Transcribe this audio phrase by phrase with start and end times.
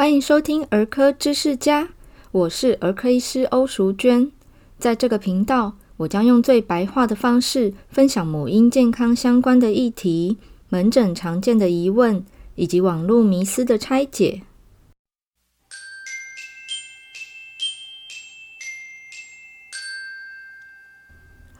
[0.00, 1.90] 欢迎收听儿科知识家，
[2.32, 4.32] 我是儿科医师欧淑娟。
[4.78, 10.38] 在这个频道，我将用最白话的方式分享母婴健康相关的议题、
[10.70, 12.24] 门诊常见的疑问
[12.54, 14.40] 以及网络迷思的拆解。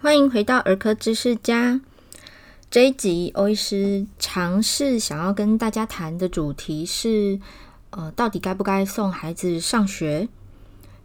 [0.00, 1.82] 欢迎回到儿科知识家。
[2.70, 7.38] 这一集，欧医师尝试想要跟大家谈的主题是。
[7.91, 10.29] 呃，到底该不该送孩子上学？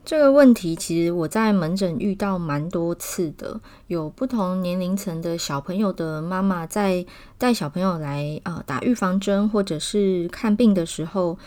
[0.03, 7.03] 这个问题其实我在门诊遇到蛮多次的，有不同年龄层的小朋友的妈妈在
[7.39, 11.39] 带小朋友来呃打预防针或者是看病的时候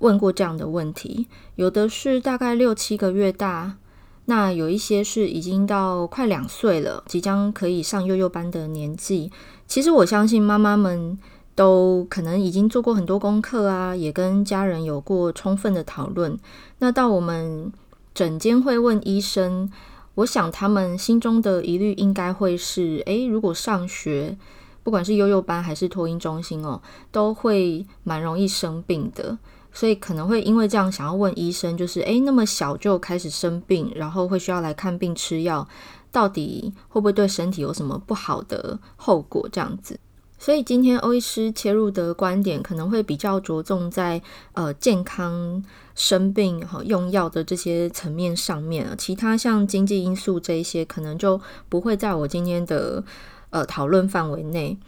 [0.00, 1.28] 问过这样的问题。
[1.54, 3.76] 有的是大概六七个月大，
[4.24, 9.30] 那有一些是已经到快两岁了，即将可以上幼幼班的年纪。
[9.68, 11.16] 其实我相信妈妈们。
[11.60, 16.34] 都可能已经做过很多功课啊，也跟家人有过充分的讨论。
[16.78, 17.70] 那到我们
[18.14, 19.70] 诊间会问医生，
[20.14, 24.38] 我想他们心中的疑虑应该会是：诶，如果上学，
[24.82, 26.80] 不管是幼幼班还是托婴中心哦，
[27.12, 29.36] 都会蛮容易生病的。
[29.70, 35.68] 所以可能会因为这样想要问医生，就是诶，那么小就开始生病，然后会需要来看病吃药，
[36.10, 39.46] 到底会不会对身体有什么不好的后果？
[39.52, 40.00] 这样子。
[40.40, 44.20] 所以今天欧医师切入的观点可能会比较着重在
[44.54, 45.62] 呃健康
[45.94, 53.04] 生病和用药的这些层面上面，其他像经济因素这一些可能就不会在我今天的
[53.50, 54.78] 呃讨论范围内。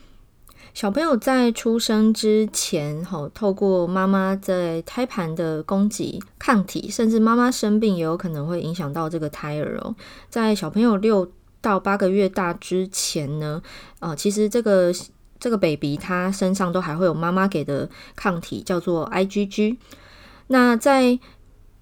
[0.72, 9.94] 小朋友在出生之前，哈，透过妈妈在胎盘的供给抗体，甚至妈妈生病也有可能会影响到这个胎儿哦。
[10.30, 11.30] 在小朋友六
[11.60, 13.62] 到八个月大之前呢，
[14.00, 14.90] 呃，其实这个。
[15.42, 19.76] 这个 baby 他身上都还会有妈妈给的抗体，叫做 IgG。
[20.46, 21.18] 那在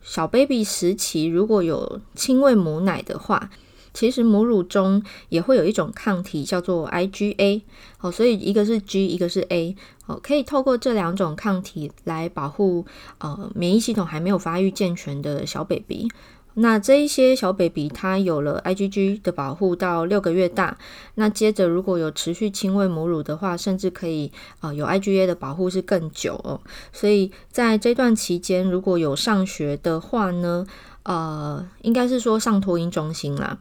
[0.00, 3.50] 小 baby 时期，如果有亲喂母奶的话，
[3.92, 7.60] 其实母乳中也会有一种抗体，叫做 IgA。
[8.00, 9.76] 哦，所以一个是 G，一个是 A。
[10.06, 12.86] 哦，可以透过这两种抗体来保护
[13.18, 16.08] 呃免疫系统还没有发育健全的小 baby。
[16.54, 20.76] 那这一些小 baby 他有了 IgG 的保护到六个月大，
[21.14, 24.30] 那接着如果有持续亲喂母乳的话，甚至可以
[24.60, 26.60] 啊、有 IgA 的保护是更久哦。
[26.92, 30.66] 所以在这段期间，如果有上学的话呢，
[31.04, 33.58] 呃，应该是说上托婴中心啦。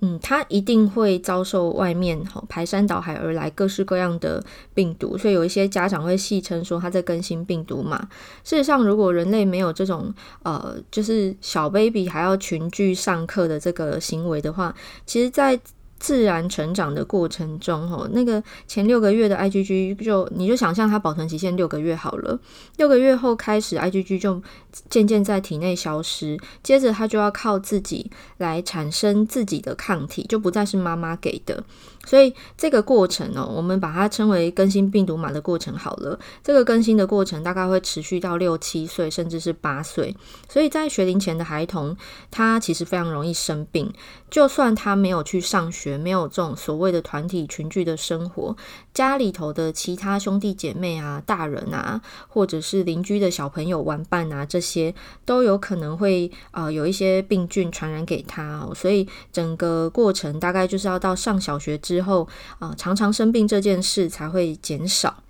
[0.00, 4.42] 嗯，他一定会遭受外面好排山倒海而来各式各样的
[4.74, 8.08] 病毒，所以有一些家长会戏称说他在更新病毒嘛。
[8.44, 15.58] 事实上，如果人类没有这种呃，就是小 baby 还要群聚上课的这个行为的话，其实，在
[15.98, 22.38] 自然成长的过程中，吼，那个前六个月的 IgG 就你就想象它保存期限六个月好了，
[22.76, 24.40] 六个月后开始 IgG 就
[24.88, 31.64] 渐渐在体内消失，接着它就要靠自己来产生自己的抗体，就不再是妈妈给的。
[32.06, 36.18] 所以这个过程哦，我们把它称为更新病毒码的过程好了。
[36.42, 40.16] 这个更新的过程大概会持续到六七岁，甚至是八岁。
[40.48, 41.96] 所以在学龄前的孩童，
[42.30, 43.92] 他其实非常容易生病，
[44.30, 45.98] 就算他没有去上学。
[45.98, 48.56] 没有这种所谓的团体群聚的生活，
[48.94, 54.94] 家里头的其他兄弟姐妹啊、大人啊，或者是邻居的小朋友玩伴啊，这些
[55.24, 58.72] 都有可能会呃有一些病菌传染给他哦。
[58.74, 62.28] 所以整个过程大概就是要到上小学之之后
[62.60, 65.22] 啊，常常生病这件事才会减少。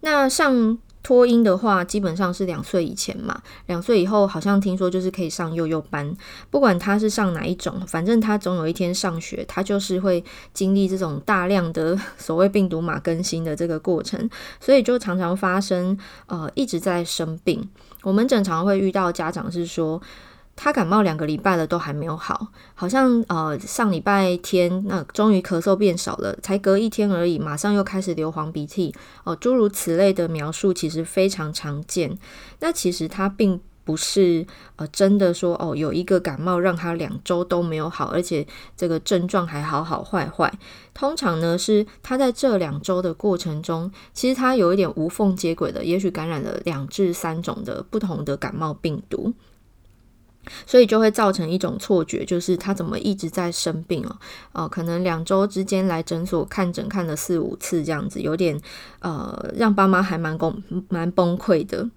[0.00, 0.78] 那上。
[1.04, 6.16] 托婴的话，基本上是两岁以前嘛，两岁以后好像听说就是可以上幼幼班，
[6.48, 10.24] 不管他是上哪一种，反正他总有一天上学，他就是会
[10.54, 17.68] 经历这种大量的所谓病毒码更新的这个过程，所以就常常发生，呃，一直在生病。
[18.02, 20.00] 我们经常会遇到家长是说，
[20.56, 28.94] 他感冒两个礼拜了，都还没有好，好像呃上礼拜天那终于咳嗽变少了，才隔一天而已，马上又开始流黄鼻涕
[29.24, 32.16] 哦，诸如此类的描述其实非常常见。
[32.60, 34.46] 那其实他并不是
[34.76, 38.46] 呃真的说哦有一个感冒让他两周都没有好，而且
[38.76, 40.50] 这个症状还好好坏坏。
[40.94, 49.34] 通常呢是他在这两周的过程中，其实他有一点无缝接轨的，也许感染了两至三种的不同的感冒病毒。
[50.66, 54.16] 所以就会造成一种错觉，就是他怎么一直在生病哦，
[54.52, 58.60] 哦，可能两周之间来诊所看诊看了四五次这样子，有点
[59.00, 61.88] 呃，让爸妈还蛮崩蛮崩溃的。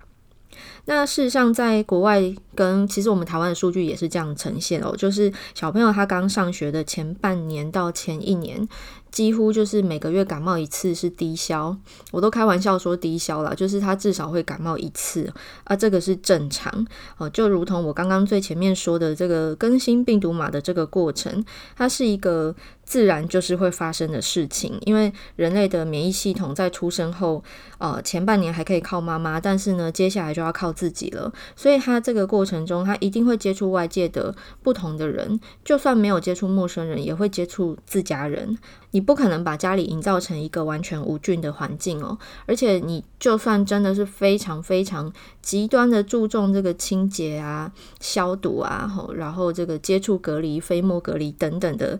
[0.85, 2.23] 那事实上，在国外
[2.55, 8.67] 跟其实我们台湾的数据也是这样呈现哦，就是小朋友他刚上学的前半年到前一年，
[9.11, 11.75] 几乎就是每个月感冒一次是低消，
[12.11, 15.31] 我都开玩笑说低消了，就是他至少会感冒一次
[15.63, 16.85] 啊，这个是正常
[17.17, 17.29] 哦。
[17.29, 21.43] 就如同我刚刚最前面说的这个更新病毒码的这个过程，
[21.75, 22.53] 它是一个
[22.87, 27.43] 自然就是会发生的事情，因为人类的免疫系统在出生后，
[27.79, 38.57] 呃，前半年还可以靠妈妈，但是呢，接下来就要靠自己了，所以他这个过程中，他一定会接触外界的不同的人，就算没有接触陌生人，也会接触自家人。
[38.91, 45.11] 你不可能把家里营造成一个完全无菌的环境哦，而且你就算真的是非常非常
[45.41, 47.69] 极端的注重这个清洁啊、
[47.99, 51.99] 消毒啊，然后这个接触隔离、飞沫隔离等等的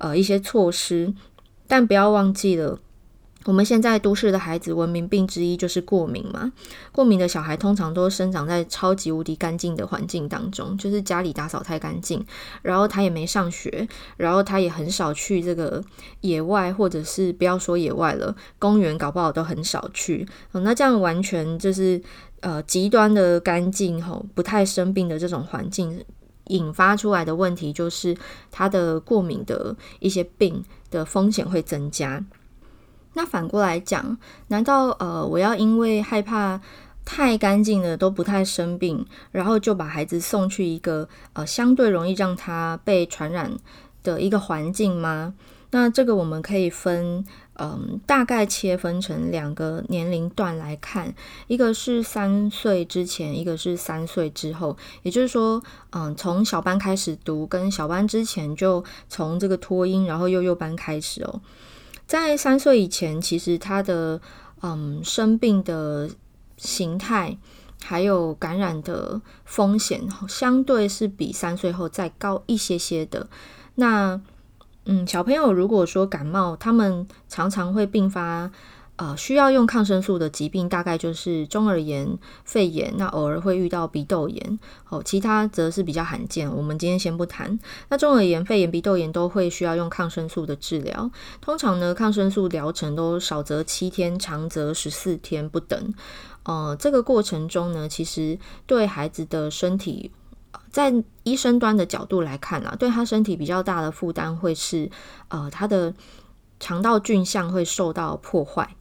[0.00, 1.14] 呃一些措施，
[1.68, 2.80] 但不要忘记了。
[3.46, 6.52] 我们现在都市的孩子，文明病之一就是过敏嘛。
[6.92, 12.22] 过敏的小孩通常都生长在超级无敌干净的环境当中，就是家里打扫太干净，
[12.60, 13.88] 然后他也没上学，
[14.18, 15.82] 然后他也很少去这个
[16.20, 20.28] 野外，或者是不要说野外了，公园搞不好都很少去。
[20.52, 22.00] 那这样完全就是
[22.40, 26.04] 呃极端的干净吼，不太生病的这种环境
[26.50, 28.16] 引发出来的问题，就是
[28.50, 32.24] 他的过敏的一些病的风险会增加。
[33.14, 34.18] 那反过来讲，
[34.48, 36.60] 难道呃我要因为害怕
[37.04, 43.50] 太干净的都不太生病，然后就把孩子送去一个呃相对容易让他被传染
[44.02, 45.34] 的一个环境吗？
[45.72, 47.24] 那这个我们可以分
[47.62, 51.14] 嗯、大概切分成两个年龄段来看，
[51.46, 54.74] 一个是三岁之前，一个是三岁之后。
[55.02, 61.42] 也就是说，嗯、从小班开始读，跟小班之前就从这个托婴，然后幼幼班开始哦。
[62.06, 64.22] 在三岁以前，其实他的
[64.62, 66.08] 嗯生病的
[66.56, 67.36] 形态
[67.84, 73.28] 还有感染的风险，相对是比三岁后再高一些些的。
[73.80, 74.20] 那
[74.84, 78.50] 嗯，小朋友如果说感冒，他们常常会并发。
[79.02, 84.58] 呃，需要用抗生素的疾病大概就是中耳炎、肺炎，那偶尔会遇到鼻窦炎，
[84.90, 86.54] 哦，其他则是比较罕见。
[86.54, 87.58] 我们今天先不谈。
[87.88, 91.10] 那中耳炎、肺炎、鼻窦炎都会需要用抗生素的治疗，
[91.40, 95.94] 通常呢，抗生素疗程都少则七天，长则十四天不等。
[96.42, 100.10] 呃，这个过程中呢，其实对孩子的身体，
[100.70, 100.92] 在
[101.24, 104.90] 医生端的角度来看啊，对他身体比较大的负担会是，
[105.28, 105.92] 呃，他的
[106.58, 108.76] 肠道菌相会受到破坏。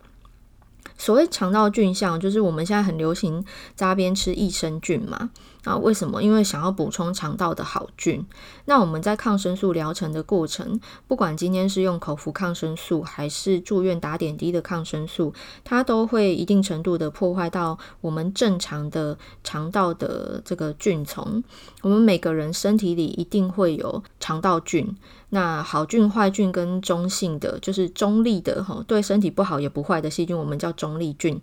[0.97, 3.43] 所谓肠道菌相，就是我们现在很流行
[3.75, 5.31] 扎边吃益生菌嘛。
[5.63, 6.23] 啊，为什么？
[6.23, 8.25] 因为想要补充肠道的好菌。
[8.65, 15.33] 那我们在抗生素疗程的过程，不管今天是用口服抗生素，还是住院打点滴的抗生素，
[15.65, 21.43] 它都会一定程度的破坏到我们正常的肠道的这个菌丛。
[21.81, 24.95] 我们每个人身体里一定会有肠道菌，
[25.29, 31.41] 那好菌、坏菌跟中性的，就是中立的哈，对身体不好也不坏的细菌，我们叫中立菌。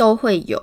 [0.00, 0.58] 都会有。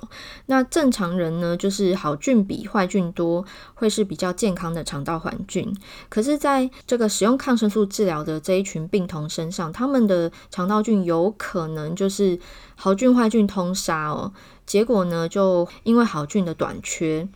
[0.46, 3.44] 那正常人呢，就是好菌比坏菌多，
[3.74, 5.72] 会是比较健康的肠道环境。
[6.08, 12.36] 可是，在这个使用抗生素治疗的这一群病童身上，他们的肠道菌有可能就是
[12.74, 14.32] 好菌坏菌通杀哦。
[14.66, 17.28] 结果呢，就因为好菌的短缺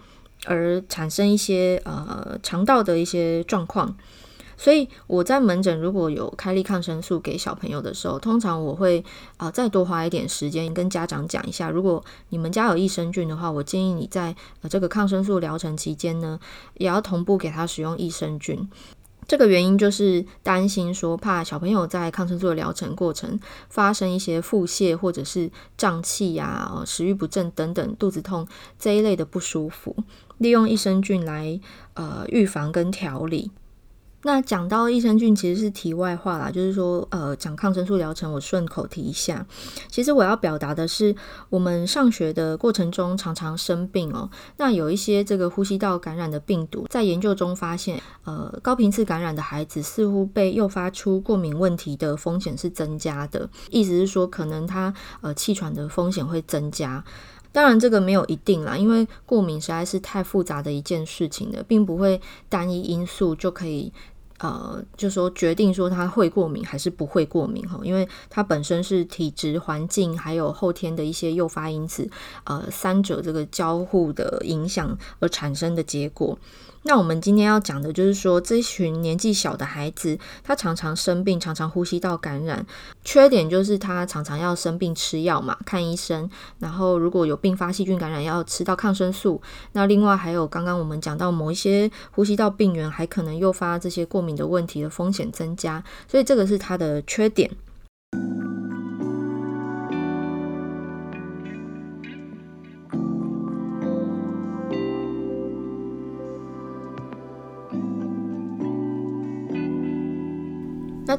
[0.46, 3.96] 而产生一些呃肠道的一些状况。
[4.62, 9.04] 所以我在门诊如果有开立抗生素给小朋友的时候，通常我会
[9.36, 16.38] 啊、再多花一点时间跟家长讲一下，如果你们家有益生菌的话，我建议你在呃这个抗生素疗程期间呢，
[16.74, 18.70] 也要同步给他使用益生菌。
[19.26, 28.46] 这个原因就是担心说，怕小朋友在抗生素的疗程过程发生一些腹泻或者是胀气呀、食欲不振等等、肚子痛
[28.78, 29.96] 这一类的不舒服，
[30.38, 31.58] 利用益生菌来
[31.94, 33.50] 呃预防跟调理。
[34.24, 39.44] 那讲到益生菌，其实是题外话啦，就是说，呃，讲抗生素疗程，我顺口提一下。
[39.88, 41.14] 其实我要表达的是，
[41.50, 44.30] 我们上学的过程中常常生病哦。
[44.58, 53.50] 那有一些这个呼吸道感染的病毒，在研究中发现，呃，高频次感染的孩子似乎被诱发出过敏问题的风险是增加的。
[53.70, 57.04] 意思是说，可能他呃气喘的风险会增加。
[57.50, 63.92] 当然，这个没有一定啦，因为过敏实在是太复杂的一件事情了，并不会单一因素就可以。
[64.42, 72.10] 呃，就说决定说他会过敏还是不会过敏哈，因为他本身是体质、环境还有后天的一些诱发因子，
[72.42, 76.36] 呃，三者这个交互的影响而产生的结果。
[76.84, 82.66] 那我们今天要讲的就是说，这群年纪小的孩子，他常常生病，常常呼吸道感染。
[83.04, 86.28] 缺点就是他常常要生病吃药嘛，看医生。
[86.58, 89.40] 然后如果有并发细菌感染，要吃到抗生素。
[89.72, 97.50] 那另外还有刚刚我们讲到某一些呼吸道病原，还可能诱发这些过敏的问题的风险增加，所以这个是它的缺点。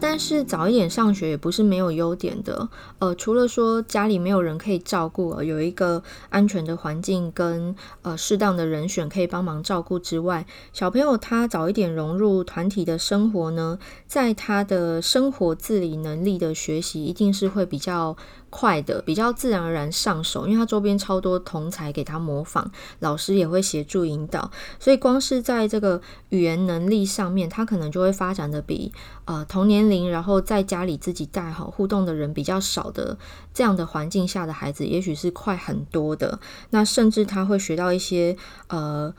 [0.06, 2.68] 但是早一点上学也不是没有优点的，
[3.00, 18.18] 呃，除了说家里没有人可以照顾，有一个安全的环境跟呃适当的人选可以帮忙照顾之外，小朋友他早一点融入团体的生活呢，在他的生活自理能力的学习一定是会比较
[18.56, 22.70] 快的，比较自然而然上手，因为他周边超多同才给他模仿，
[23.00, 28.94] 老师也会协助引导，所以光是在这个语言能力上面，他可能就会发展的比
[29.26, 33.18] 呃同年龄，然后在家里自己带好互动的人比较少的
[33.56, 36.40] 这样的环境下的孩子，也许是快很多的。
[36.70, 39.12] 那甚至他会学到一些呃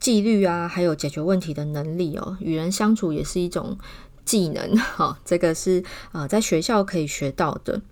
[0.00, 3.76] 纪律啊，还有解决问题的能力哦，与人相处也是一种
[4.24, 7.82] 技能，哈、哦，这个是呃在学校可以学到的。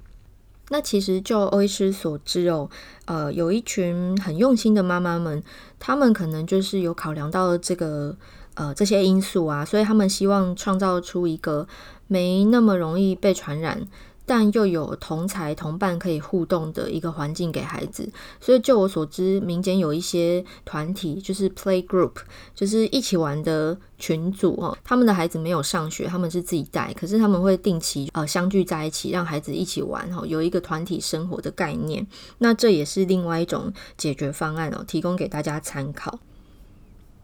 [0.68, 2.68] 那其实就欧医师所知哦，
[3.04, 5.42] 呃，有一群很用心的妈妈们，
[5.78, 8.16] 他们可能就是有考量到这个
[8.54, 11.68] 呃这些因素啊，所以他们希望创造出一个
[12.08, 13.86] 没那么容易被传染。
[14.26, 22.12] 但又有同才同伴可以互动的一个环境给孩子，所以就我所知，民间有一些团体，就是 play group，
[22.52, 24.76] 就是一起玩的群组哦。
[24.82, 32.04] 他们的孩子没有上学，他们是自己带，可是他们会定期呃相聚在一起，让孩子一起玩哦，有一个团体生活的概念。
[32.38, 36.18] 那这也是另外一种解决方案哦，提供给大家参考。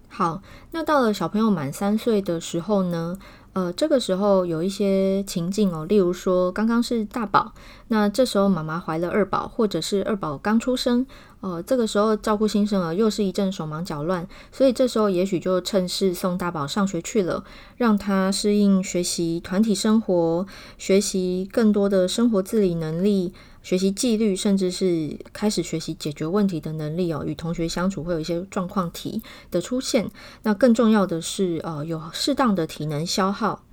[0.08, 0.40] 好，
[0.70, 3.18] 那到了小朋友满三岁的时候呢？
[3.54, 7.52] 呃，这个时候有一些情境哦，例如说刚刚是大宝，
[7.88, 11.06] 那这时候妈妈怀了二宝，或者是二宝刚出生，
[11.42, 17.44] 呃，这个时候照顾新生儿又是一阵手忙脚乱，所以这时候也许就趁势送大宝上学去了，
[17.76, 20.46] 让他适应学习团体生活，
[20.78, 23.34] 学习更多的生活自理能力。
[23.62, 27.22] 学习纪律，甚至是开始学习解决问题的能力哦。
[27.26, 30.10] 与同学相处会有一些状况题的出现。
[30.42, 33.64] 那更重要的是，呃，有适当的体能消耗。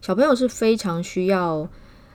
[0.00, 1.68] 小朋友是非常需要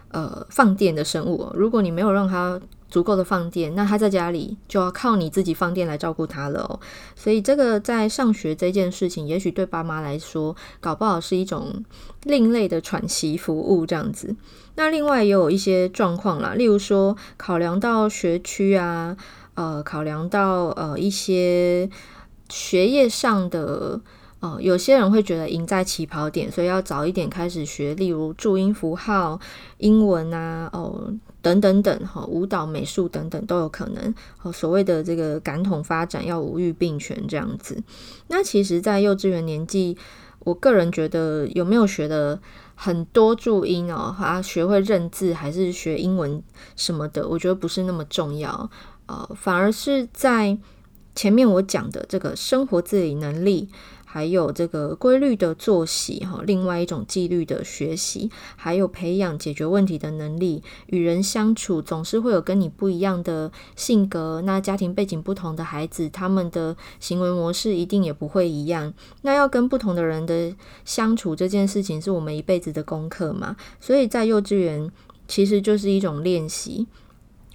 [0.10, 1.52] 呃放电的生物哦。
[1.56, 6.80] 如果你没有让他足够的放电，那他在家里就要靠你自己放电来照顾他了哦。
[7.16, 11.84] 所以这个在上学这件事情，也许对爸妈来说，搞不好是一种
[12.24, 14.36] 另类的喘息服务这样子。
[14.76, 19.18] 那另外也有一些状况啦，例如说考量到学区啊，
[19.56, 21.90] 呃，考量到呃一些
[22.50, 24.02] 学业上的。
[24.40, 29.40] 哦，有些人会觉得赢在起跑点，所以要早一点开始学，例如注音符号、
[29.80, 31.12] 英文啊，哦，
[31.48, 34.14] 等等等，哈，舞蹈、美术等等都有可能。
[34.52, 37.82] 所谓的这个感统发展要五育并全这样子。
[38.28, 39.98] 那其实，在幼稚园年纪，
[40.40, 42.38] 我个人觉得有没有学的
[42.76, 46.44] 很多注音哦，啊，学会认字还是学英文
[46.76, 48.70] 什么的，我觉得不是那么重要。
[49.06, 50.58] 呃，反而是在
[51.16, 53.70] 前面我讲的这个生活自理能力。
[54.18, 68.92] 还有这个规律的作息，哈，另外一种纪律的学习，还有培养解决问题的能力，与人相处总是会有跟你不一样的性格，那家庭背景不同的孩子，他们的行为模式一定也不会一样。
[69.22, 70.52] 那要跟不同的人的
[70.84, 74.92] 相处这件事情，是我们一辈子的功课嘛，所以在幼稚园
[75.28, 76.88] 其实就是一种练习。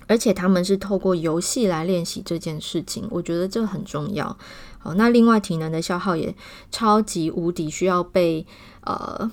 [0.06, 4.36] 而且他们是透过游戏来练习这件事情，我觉得这很重要。
[4.78, 6.34] 好，那另外体能的消耗也
[6.70, 8.44] 超级无敌需要被
[8.82, 9.30] 呃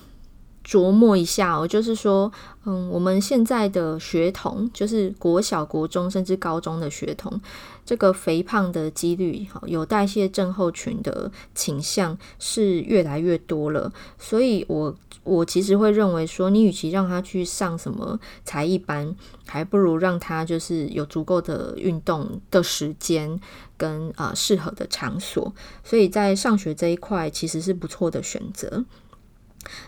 [0.70, 1.66] 琢磨一下哦。
[1.66, 2.30] 就是说，
[2.64, 7.40] 嗯，我们现在的学童，就是国小、国中甚至高中的学童，
[7.84, 13.92] 这个肥胖的几率，有代谢症候群的倾向是越来越多了。
[14.16, 14.94] 所以我。
[15.22, 19.14] 我其实会认为说，你与其让他去上什么才艺班，
[19.46, 23.38] 还不如让他就是有足够的运动的时间
[23.76, 25.52] 跟啊、呃、适合的场所。
[25.84, 28.82] 所以在上学这一块，其实是不错的选择。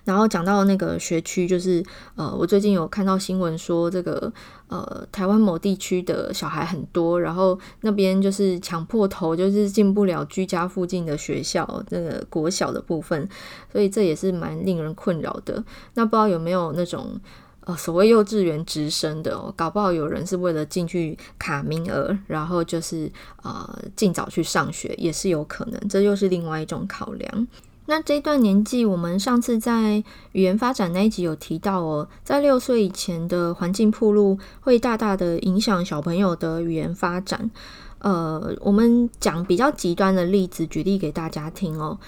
[0.04, 1.82] 然后讲到那个学区，就是
[2.14, 4.32] 呃，我最近有看到新闻说，这个
[4.68, 13.28] 呃，台湾某地区的小孩很多，然后那边就是抢破头，就是进不了居家附近的学校，这个国小的部分，
[13.70, 15.62] 所以这也是蛮令人困扰的。
[15.94, 17.18] 那不知道有没有那种
[17.64, 23.10] 呃所谓幼稚园直升的哦，搞不好有人是为了进去卡名额，然后就是
[23.42, 27.48] 呃尽早去上学，也是有可能，这又是另外一种考量。
[27.86, 37.50] 那这段年纪，我们上次在语言发展那一集有提到哦，在六岁以前的环境暴露会大大的影响小朋友的语言发展。
[37.98, 41.98] 呃，我们讲比较极端的例子，举例给大家听哦。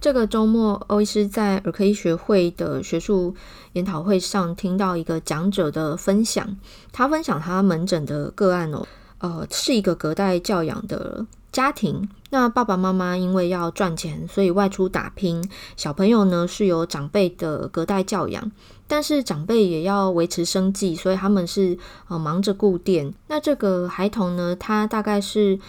[0.00, 3.34] 这个周末，欧医师在儿科医学会的学术
[3.74, 6.56] 研讨会上听到一个讲者的分享，
[6.90, 8.84] 他分享他门诊的个案哦，
[9.18, 12.08] 呃，是一个隔代教养的家庭。
[12.32, 18.50] 那爸爸妈妈因为要赚钱，所以外出打拼，小朋友呢是由长辈的隔代教养，
[18.88, 21.76] 但是长辈也要维持生计，所以他们是
[22.08, 23.12] 呃忙着顾店。
[23.28, 25.60] 那这个孩童呢，他大概是。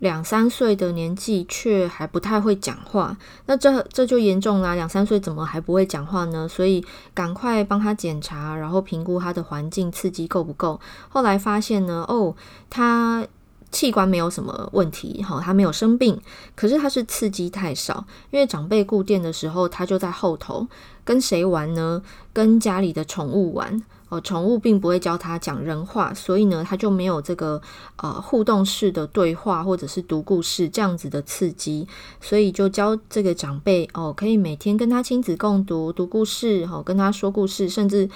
[0.00, 4.76] 两三岁的年纪却还不太会讲话，那这这就严重啦！
[4.76, 6.46] 两三岁怎么还不会讲话呢？
[6.46, 10.78] 所以赶快帮他检查，然后评估他的环境刺激够不够。
[11.08, 12.36] 后来发现呢，哦，
[12.70, 13.26] 他
[13.70, 16.20] 器官没有什么问题，哈，他没有生病，
[16.54, 20.66] 可是他是刺激太少，因为长辈固定的时候，他就在后头
[21.04, 22.02] 跟谁玩呢？
[22.32, 23.82] 跟家里的宠物玩。
[24.10, 27.60] 哦，宠物并不会教他讲人话，所以呢，他就没有这个
[27.96, 31.86] 呃互动式的对话或者是读故事这样子的刺激，
[32.18, 38.08] 所以就教这个长辈哦，可以每天跟他亲子共读读故事，哦，跟他说故事，甚至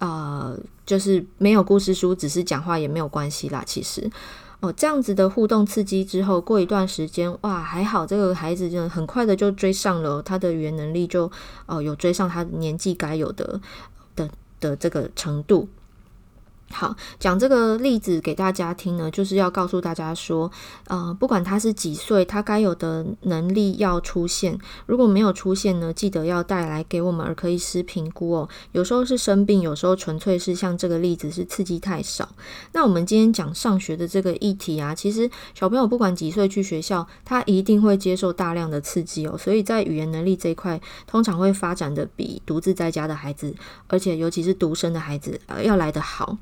[0.00, 3.62] 呃就是没有故事书，只是讲话也没有关系啦。
[3.64, 4.10] 其实
[4.60, 11.32] 哦，这样子的互动刺激之后，过一段时间哇，还好这个孩子就很快的就追上了他的语言能力就，就
[11.66, 13.60] 哦有追上他年纪该有的
[14.16, 14.28] 的。
[14.60, 15.68] 的这个程度。
[16.70, 20.50] 好，讲这个例子给大家听呢，就是要告诉大家说，
[20.86, 24.56] 呃，不管他是几岁，他该有的能力要出现。
[24.86, 28.48] 如果没有出现呢，记得要带来给我们儿科医师评估哦。
[28.72, 32.28] 有时候是生病，有时候纯粹是像这个例子是刺激太少。
[32.72, 39.36] 那我们今天讲上学的这个议题啊，其实小朋友不管几岁去学校，他一定会接受大量的刺激哦。
[39.38, 43.54] 所以在语言能力这一块，通常会发展的比独自在家的孩子，
[43.86, 46.36] 而且尤其是独生的孩子，呃，要来得好。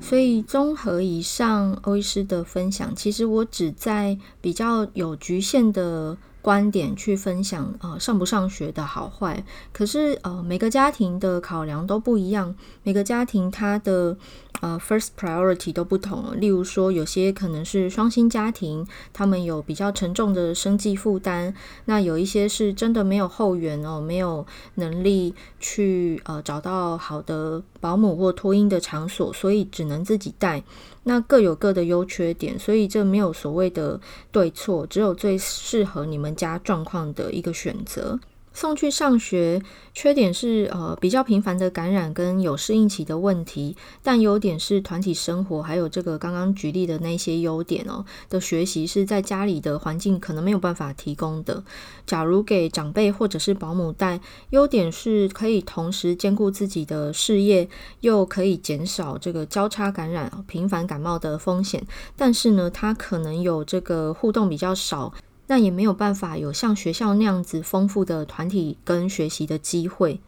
[0.00, 6.16] 所以，综合以上欧医师的分享，其实我只在比较有局限的。
[6.44, 9.42] 观点去分享，呃，上不上学的好坏。
[9.72, 14.14] 可是，呃，每个家庭的考量都不一样，每个家庭他的
[14.60, 16.38] 呃 first priority 都不同。
[16.38, 21.54] 例如说，有些可能是双薪家庭，他们有比较沉重的生计负担；
[21.86, 30.62] 那有一些是真的没有后援哦，没有能力去呃找到好的保姆或托婴的场所，所以只能自己带。
[31.04, 34.00] 那各有各的优缺点，所以这没有所谓的
[34.32, 38.18] 对错，只有最适合你们家状况的一个选择。
[38.54, 39.60] 送去上学，
[39.92, 51.62] 缺点是呃比较频繁的感染跟有适应期的问题，但优点是团体生活，还有这个刚刚举例的那些优点哦的学习是在家里的环境可能没有办法提供的。
[52.06, 57.68] 假如给长辈或者是保姆带，优点是可以同时兼顾自己的事业，
[58.00, 61.84] 又可以减少这个交叉感染、频繁感冒的风险，
[62.16, 65.12] 但是呢，他可能有这个互动比较少。
[65.46, 70.20] 那也没有办法有像学校那样子丰富的团体跟学习的机会。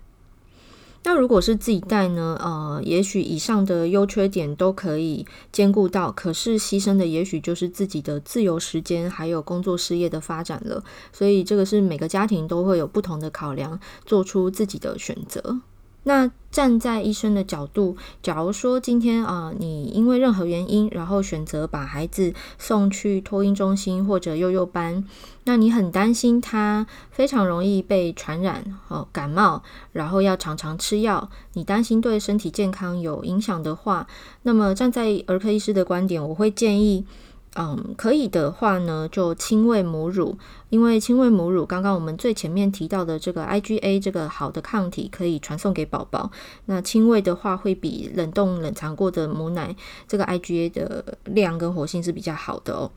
[1.05, 2.37] 那如果是自己带呢？
[2.43, 10.83] 呃，也许以上的优缺点都可以兼顾到，可是牺牲的也许就是自己的自由时间，还有工作事业的发展了。
[11.13, 15.61] 所以这个是每个家庭都会有不同的考量，做出自己的选择。
[16.09, 25.05] 那站在医生的角度，假如说今天啊、你因为任何原因，然后选择把孩子送去托婴中心或者幼幼班，
[25.43, 34.07] 那你很担心他非常容易被传染哦，感冒，然后要常常吃药，你担心对身体健康有影响的话，
[34.43, 37.05] 那么站在儿科医师的观点，我会建议。
[37.59, 40.37] 嗯，可以的话呢，就亲喂母乳，
[40.69, 46.31] 因为亲喂母乳，刚刚我们最前面提到的这个 IgA 这个好的抗体可以传送给宝宝。
[46.67, 49.75] 那亲喂的话，会比冷冻冷藏过的母奶
[50.07, 52.91] 这个 IgA 的量跟活性是比较好的哦。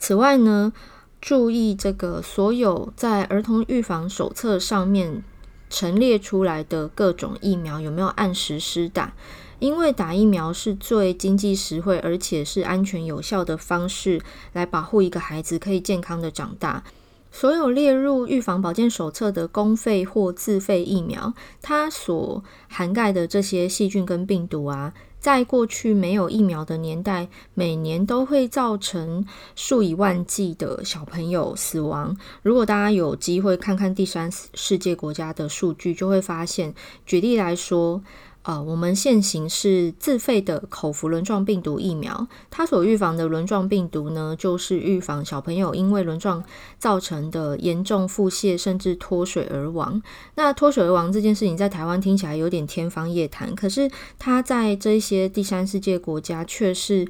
[0.00, 0.72] 此外呢，
[1.20, 5.22] 注意这个所有在儿童预防手册上面
[5.68, 9.14] 陈列出来的各种疫苗有没有按时施打？
[9.58, 14.20] 因为打疫苗是最经济实惠，而且是安全有效的方式
[14.52, 16.84] 来保护一个孩子可以健康的长大。
[17.32, 24.94] 所有列入预防保健手册的公费或自费疫苗，它所涵盖的这些细菌跟病毒啊，
[25.26, 32.16] 在过去没有疫苗的年代，每年都会造成数以万计的小朋友死亡。
[32.44, 36.72] 如果大家有机会看看第三世界国家的数据，就会发现，
[37.04, 38.00] 举例来说。
[38.46, 46.44] 啊，我们现行是自费的口服轮状病毒疫苗，它所预防的轮状病毒呢，就是预防小朋友因为轮状
[46.78, 50.00] 造成的严重腹泻甚至脱水而亡。
[50.36, 57.04] 那脱水而亡这件事情在台湾听起来有点天方夜谭，可是它在这些第三世界国家却是。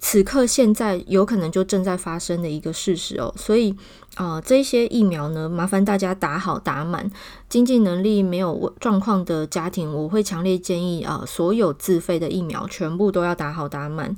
[0.00, 3.74] 此刻现在有可能就正在发生的一个事实哦，所以
[4.16, 7.10] 呃，这些疫苗呢，麻烦大家打好打满。
[7.48, 14.16] 经济能力没有状况的家庭，我会强烈建议啊、所有自费的疫苗全部都要打好打满。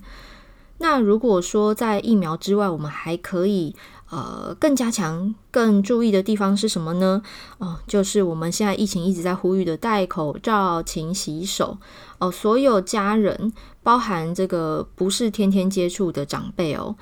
[0.79, 3.75] 那如果说在疫苗之外，我们还可以
[4.11, 7.23] 呃更加强、更注意的地方是什么呢？
[7.59, 11.77] 哦、就是我们现在疫情一直在呼吁的戴口罩、勤洗手
[12.19, 16.95] 哦、所有家人，包含这个不是天天接触的长辈哦，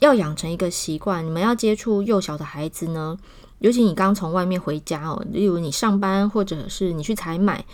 [0.00, 1.24] 要养成一个习惯。
[1.24, 3.16] 你们要接触幼小的孩子呢，
[3.58, 7.64] 尤其你刚从外面回家哦，例如你上班或者是你去采买。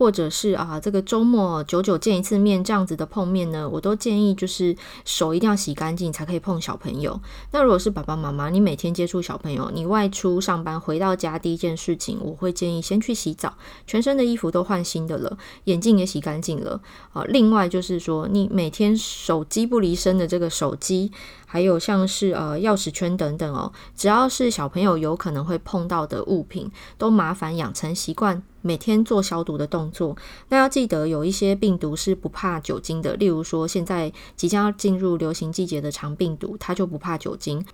[0.00, 7.20] 或者是啊，这个周末久久见一次面这样子的碰面呢，我都建议就是手一定要洗干净才可以碰小朋友。
[7.50, 13.52] 那如果是爸爸妈妈，你每天接触小朋友，你外出上班回到家第一件事情，我会建议先去洗澡，
[13.86, 16.80] 全身的衣服都换新的了，眼镜也洗干净了。
[17.12, 21.12] 啊，另外就是说，你每天手机不离身的这个手机。
[21.52, 30.16] 还有像是呃钥匙圈等等哦，只要是小朋友有可能会碰到的物品，都麻烦养成习惯，每天做消毒的动作。
[30.50, 37.66] 那要记得有一些病毒是不怕酒精的，例如说现在即将要进入流行季节的肠病毒，它就不怕酒精。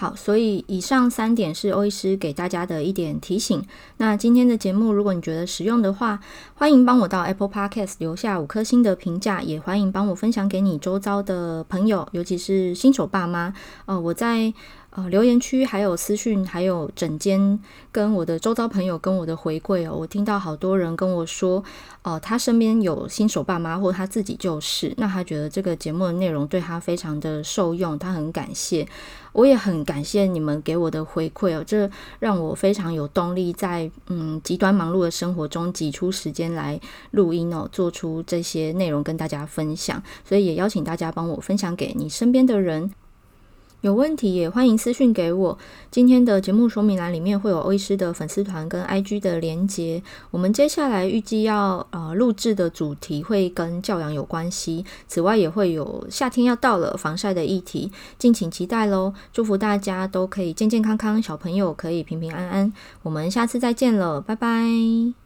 [0.00, 3.62] 好，所以以上三点是欧医师给大家的一点提醒。
[3.98, 6.18] 那今天的节目，如果你觉得实用的话，
[6.54, 13.52] 欢迎帮我到 Apple Podcast 留下五颗星的评价，也欢迎帮我分享给你周遭的朋友，尤其是新手爸妈。
[13.84, 14.54] 呃，我在。
[14.90, 17.56] 呃，留言区还有私讯，还有整间
[17.92, 21.62] 跟我的周遭朋友跟我的回馈哦，我听到好多人跟我说，
[22.02, 28.84] 哦、他身边有新手爸妈，或他自己就是，那他觉得这个节目的内容对他非常的受用，他很感谢，
[29.32, 36.80] 我也很感谢你们给我的回馈哦，这让我非常有动力在嗯极端忙碌的生活中挤出时间来
[37.12, 42.92] 录音哦，做出这些内容跟大家分享，所以也邀请大家帮我分享给你身边的人。
[43.80, 45.58] 有问题也欢迎私讯给我。
[45.90, 50.02] 今天的节目说明栏里面会有欧医师的粉丝团跟 IG 的连结。
[50.30, 54.84] 我们接下来预计要呃录制的主题会跟教养有关系。
[55.08, 59.14] 此外也会有夏天要到了防晒的议题，敬请期待喽！
[59.32, 62.72] 祝福大家都可以健健康康，小朋友可以平平安安。
[63.02, 65.19] 我们下次再见了，拜拜。